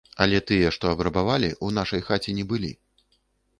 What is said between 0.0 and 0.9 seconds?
Але тыя, што